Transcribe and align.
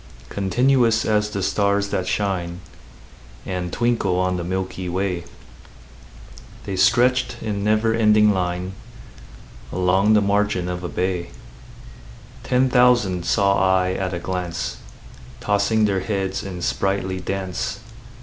Continuous 0.29 1.05
as 1.05 1.29
the 1.29 1.43
stars 1.43 1.89
that 1.89 2.07
shine 2.07 2.61
And 3.45 3.71
twinkle 3.71 4.17
on 4.17 4.35
the 4.37 4.43
milky 4.43 4.89
way, 4.89 5.25
The 6.65 6.75
stretched 6.75 7.35
in 7.39 7.63
never 7.63 7.93
ending 7.93 8.33
line 8.33 8.73
Along 9.71 10.13
the 10.13 10.21
margin 10.21 10.67
of 10.67 10.83
a 10.83 10.89
bay: 10.89 11.29
Ten 12.41 12.67
thousand 12.67 13.25
saw 13.27 13.59
I 13.59 13.91
at 13.91 14.11
a 14.11 14.17
glance, 14.17 14.77
Tossing 15.39 15.85
their 15.85 15.99
heads 15.99 16.41
in 16.41 16.63
sprightly 16.63 17.19
dance. 17.19 17.79